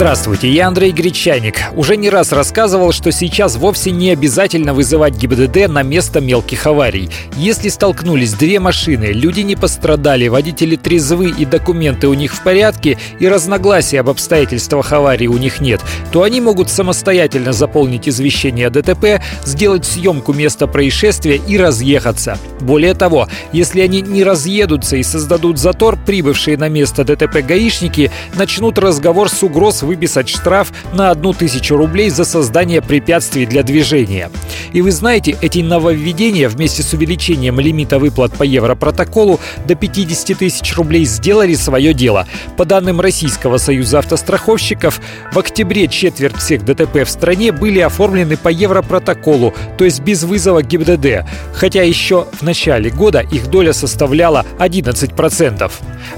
Здравствуйте, 0.00 0.48
я 0.48 0.68
Андрей 0.68 0.92
Гречаник. 0.92 1.56
Уже 1.74 1.98
не 1.98 2.08
раз 2.08 2.32
рассказывал, 2.32 2.90
что 2.90 3.12
сейчас 3.12 3.56
вовсе 3.56 3.90
не 3.90 4.08
обязательно 4.08 4.72
вызывать 4.72 5.14
ГИБДД 5.14 5.68
на 5.68 5.82
место 5.82 6.22
мелких 6.22 6.66
аварий. 6.66 7.10
Если 7.36 7.68
столкнулись 7.68 8.32
две 8.32 8.60
машины, 8.60 9.10
люди 9.12 9.40
не 9.40 9.56
пострадали, 9.56 10.28
водители 10.28 10.76
трезвы 10.76 11.28
и 11.28 11.44
документы 11.44 12.08
у 12.08 12.14
них 12.14 12.32
в 12.32 12.42
порядке, 12.42 12.96
и 13.18 13.28
разногласий 13.28 13.98
об 13.98 14.08
обстоятельствах 14.08 14.90
аварии 14.94 15.26
у 15.26 15.36
них 15.36 15.60
нет, 15.60 15.82
то 16.12 16.22
они 16.22 16.40
могут 16.40 16.70
самостоятельно 16.70 17.52
заполнить 17.52 18.08
извещение 18.08 18.68
о 18.68 18.70
ДТП, 18.70 19.22
сделать 19.44 19.84
съемку 19.84 20.32
места 20.32 20.66
происшествия 20.66 21.36
и 21.36 21.58
разъехаться. 21.58 22.38
Более 22.60 22.94
того, 22.94 23.28
если 23.52 23.82
они 23.82 24.00
не 24.00 24.24
разъедутся 24.24 24.96
и 24.96 25.02
создадут 25.02 25.58
затор, 25.58 25.98
прибывшие 26.06 26.56
на 26.56 26.70
место 26.70 27.04
ДТП 27.04 27.42
гаишники 27.46 28.10
начнут 28.34 28.78
разговор 28.78 29.28
с 29.28 29.42
угроз 29.42 29.82
выписать 29.90 30.28
штраф 30.28 30.72
на 30.92 31.10
одну 31.10 31.32
тысячу 31.32 31.76
рублей 31.76 32.10
за 32.10 32.24
создание 32.24 32.80
препятствий 32.80 33.44
для 33.44 33.64
движения. 33.64 34.30
И 34.72 34.82
вы 34.82 34.92
знаете, 34.92 35.36
эти 35.40 35.60
нововведения 35.60 36.48
вместе 36.48 36.82
с 36.82 36.92
увеличением 36.92 37.58
лимита 37.60 37.98
выплат 37.98 38.32
по 38.32 38.42
Европротоколу 38.42 39.40
до 39.66 39.74
50 39.74 40.38
тысяч 40.38 40.76
рублей 40.76 41.04
сделали 41.04 41.54
свое 41.54 41.92
дело. 41.92 42.26
По 42.56 42.64
данным 42.64 43.00
Российского 43.00 43.58
союза 43.58 43.98
автостраховщиков, 43.98 45.00
в 45.32 45.38
октябре 45.38 45.88
четверть 45.88 46.36
всех 46.36 46.64
ДТП 46.64 47.04
в 47.04 47.10
стране 47.10 47.52
были 47.52 47.80
оформлены 47.80 48.36
по 48.36 48.48
Европротоколу, 48.48 49.54
то 49.76 49.84
есть 49.84 50.00
без 50.00 50.22
вызова 50.22 50.62
ГИБДД, 50.62 51.26
хотя 51.52 51.82
еще 51.82 52.26
в 52.32 52.42
начале 52.42 52.90
года 52.90 53.20
их 53.20 53.48
доля 53.48 53.72
составляла 53.72 54.44
11%. 54.58 55.70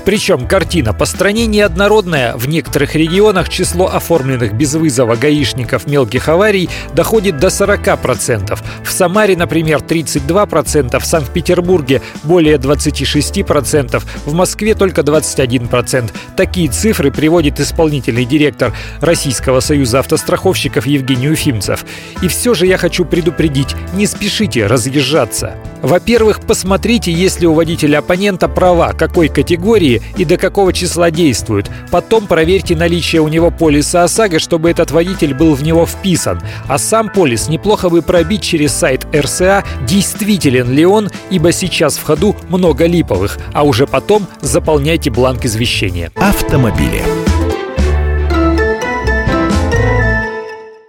Причем 0.05 0.47
картина 0.47 0.93
по 0.93 1.07
стране 1.07 1.47
неоднородная. 1.47 2.37
В 2.37 2.49
некоторых 2.49 2.95
регионах 2.95 3.49
число 3.49 3.87
оформленных 3.87 4.55
без 4.55 4.75
вызова 4.75 5.17
гаишников 5.17 5.87
мелких 5.87 6.29
аварий 6.29 6.69
доходит 6.95 7.39
до 7.39 7.49
40%. 7.49 8.42
В 8.85 8.91
Самаре, 8.91 9.37
например, 9.37 9.79
32%, 9.79 10.99
в 10.99 11.05
Санкт-Петербурге 11.05 12.03
более 12.23 12.57
26%, 12.57 14.03
в 14.27 14.33
Москве 14.35 14.75
только 14.75 15.03
21%. 15.03 16.11
Такие 16.37 16.69
цифры 16.69 17.11
приводит 17.11 17.61
исполнительный 17.61 18.25
директор 18.25 18.73
Российского 19.01 19.61
союза 19.61 20.01
автостраховщиков 20.01 20.87
Евгений 20.87 21.29
Уфимцев. 21.29 21.85
И 22.23 22.29
все 22.29 22.55
же 22.55 22.67
я 22.67 22.79
хочу 22.79 23.05
предупредить, 23.05 23.75
не 23.93 24.07
спешите 24.07 24.67
разъезжаться. 24.67 25.57
Во-первых, 25.83 26.41
посмотрите, 26.41 27.11
есть 27.11 27.41
ли 27.41 27.47
у 27.47 27.55
водителя 27.55 27.99
оппонента 27.99 28.49
права, 28.49 28.93
какой 28.93 29.29
категории 29.29 30.01
и 30.17 30.25
до 30.25 30.37
какого 30.37 30.73
числа 30.73 31.11
действуют. 31.11 31.71
Потом 31.91 32.27
проверьте 32.27 32.77
наличие 32.77 33.21
у 33.21 33.29
него 33.29 33.51
полиса 33.51 34.05
ОСАГО, 34.05 34.39
чтобы 34.39 34.71
этот 34.71 34.93
водитель 34.93 35.35
был 35.35 35.55
в 35.55 35.63
него 35.63 35.85
вписан. 35.85 36.41
А 36.69 36.79
сам 36.79 37.09
полис 37.09 37.49
неплохо 37.49 37.89
бы 37.89 38.01
пробить 38.01 38.43
через 38.43 38.73
сайт 38.73 39.07
РСА, 39.15 39.65
действителен 39.87 40.71
ли 40.71 40.87
он, 40.87 41.11
ибо 41.31 41.51
сейчас 41.51 41.97
в 41.97 42.05
ходу 42.05 42.37
много 42.49 42.87
липовых, 42.87 43.39
а 43.53 43.65
уже 43.65 43.87
потом 43.87 44.27
заполняйте 44.41 45.11
бланк 45.11 45.45
извещения. 45.45 46.13
Автомобили. 46.15 47.03